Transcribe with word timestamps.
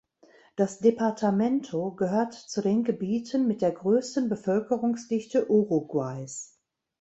Das 0.55 0.79
Departamento 0.79 1.91
gehört 1.91 2.33
zu 2.33 2.63
den 2.63 2.83
Gebieten 2.83 3.45
mit 3.45 3.61
der 3.61 3.71
größten 3.71 4.29
Bevölkerungsdichte 4.29 5.47
Uruguays. 5.47 6.57